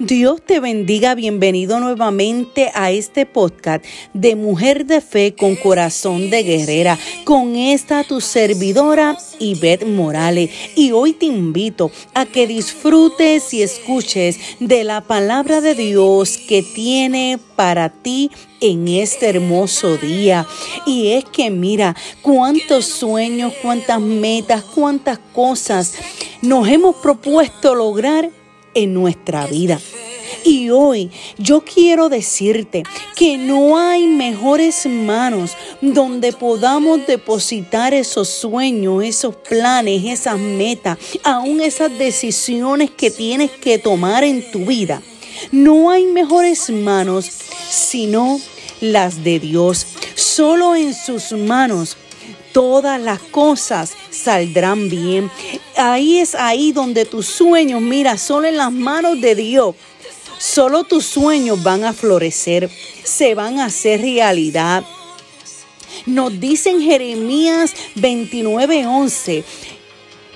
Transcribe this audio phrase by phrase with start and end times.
[0.00, 6.42] Dios te bendiga, bienvenido nuevamente a este podcast de Mujer de Fe con Corazón de
[6.42, 10.50] Guerrera, con esta tu servidora Ivette Morales.
[10.74, 16.64] Y hoy te invito a que disfrutes y escuches de la palabra de Dios que
[16.64, 20.44] tiene para ti en este hermoso día.
[20.86, 25.94] Y es que mira cuántos sueños, cuántas metas, cuántas cosas
[26.42, 28.28] nos hemos propuesto lograr
[28.74, 29.80] en nuestra vida.
[30.44, 32.82] Y hoy yo quiero decirte
[33.14, 41.60] que no hay mejores manos donde podamos depositar esos sueños, esos planes, esas metas, aún
[41.60, 45.02] esas decisiones que tienes que tomar en tu vida.
[45.52, 47.30] No hay mejores manos
[47.68, 48.40] sino
[48.80, 49.86] las de Dios.
[50.14, 51.96] Solo en sus manos
[52.52, 55.30] todas las cosas saldrán bien.
[55.76, 59.74] Ahí es ahí donde tus sueños, mira, solo en las manos de Dios.
[60.38, 62.70] Solo tus sueños van a florecer,
[63.04, 64.84] se van a hacer realidad.
[66.06, 69.44] Nos dice en Jeremías 29:11,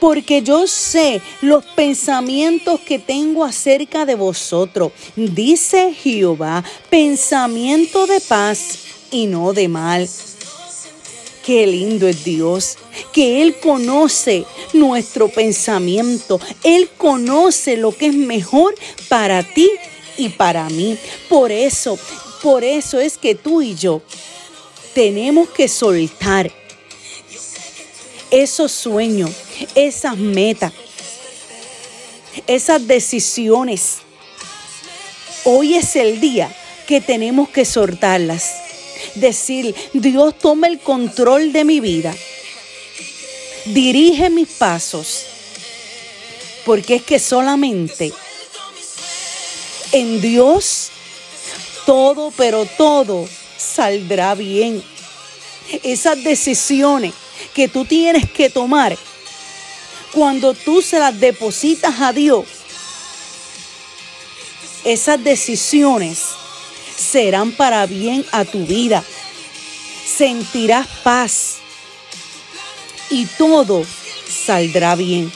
[0.00, 8.78] porque yo sé los pensamientos que tengo acerca de vosotros, dice Jehová, pensamiento de paz
[9.10, 10.08] y no de mal
[11.44, 12.78] Qué lindo es Dios,
[13.12, 18.74] que Él conoce nuestro pensamiento, Él conoce lo que es mejor
[19.08, 19.70] para ti
[20.16, 20.98] y para mí.
[21.28, 21.98] Por eso,
[22.42, 24.02] por eso es que tú y yo
[24.94, 26.50] tenemos que soltar
[28.30, 29.30] esos sueños,
[29.74, 30.72] esas metas,
[32.46, 33.98] esas decisiones.
[35.44, 36.54] Hoy es el día
[36.86, 38.62] que tenemos que soltarlas
[39.14, 42.14] decir, Dios toma el control de mi vida,
[43.66, 45.24] dirige mis pasos,
[46.64, 48.12] porque es que solamente
[49.92, 50.90] en Dios
[51.86, 54.82] todo, pero todo saldrá bien.
[55.82, 57.12] Esas decisiones
[57.54, 58.96] que tú tienes que tomar,
[60.12, 62.44] cuando tú se las depositas a Dios,
[64.84, 66.18] esas decisiones
[66.96, 69.04] serán para bien a tu vida.
[70.04, 71.58] Sentirás paz
[73.12, 73.84] y todo
[74.28, 75.30] saldrá bien.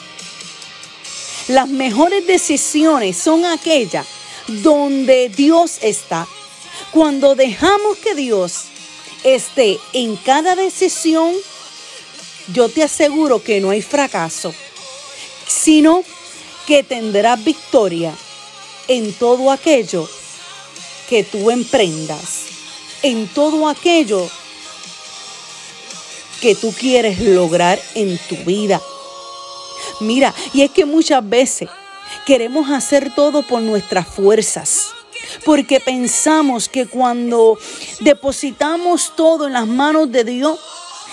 [1.46, 4.06] Las mejores decisiones son aquellas
[4.48, 6.26] donde Dios está.
[6.90, 8.64] Cuando dejamos que Dios
[9.22, 11.32] esté en cada decisión,
[12.52, 14.52] yo te aseguro que no hay fracaso,
[15.46, 16.02] sino
[16.66, 18.12] que tendrás victoria
[18.88, 20.08] en todo aquello
[21.08, 22.56] que tú emprendas
[23.02, 24.28] en todo aquello
[26.40, 28.80] que tú quieres lograr en tu vida.
[30.00, 31.68] Mira, y es que muchas veces
[32.24, 34.88] queremos hacer todo por nuestras fuerzas,
[35.44, 37.58] porque pensamos que cuando
[38.00, 40.58] depositamos todo en las manos de Dios,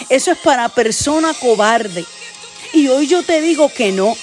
[0.09, 2.05] eso es para persona cobarde.
[2.73, 4.15] Y hoy yo te digo que no.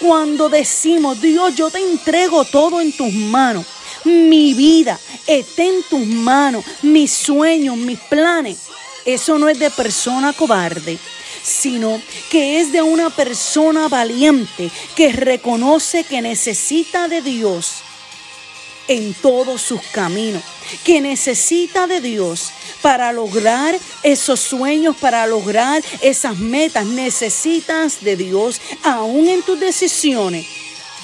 [0.00, 3.66] Cuando decimos, Dios, yo te entrego todo en tus manos,
[4.04, 8.58] mi vida está en tus manos, mis sueños, mis planes.
[9.04, 10.98] Eso no es de persona cobarde,
[11.42, 12.00] sino
[12.30, 17.82] que es de una persona valiente que reconoce que necesita de Dios
[18.88, 20.42] en todos sus caminos,
[20.84, 22.50] que necesita de Dios
[22.82, 26.86] para lograr esos sueños, para lograr esas metas.
[26.86, 30.46] Necesitas de Dios, aún en tus decisiones,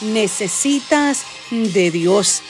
[0.01, 2.43] necesitas de Dios.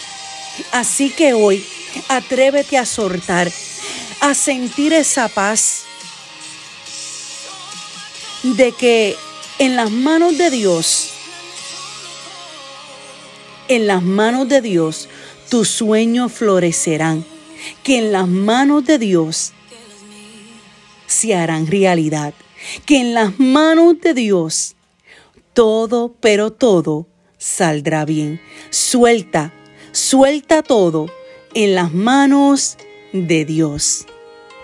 [0.72, 1.64] Así que hoy
[2.08, 3.52] atrévete a soltar,
[4.20, 5.84] a sentir esa paz
[8.42, 9.16] de que
[9.58, 11.10] en las manos de Dios,
[13.68, 15.08] en las manos de Dios,
[15.48, 17.24] tus sueños florecerán,
[17.82, 19.52] que en las manos de Dios
[21.06, 22.34] se harán realidad,
[22.84, 24.76] que en las manos de Dios
[25.52, 27.06] todo, pero todo
[27.38, 28.40] saldrá bien.
[28.70, 29.52] Suelta
[29.96, 31.06] Suelta todo
[31.54, 32.76] en las manos
[33.14, 34.04] de Dios.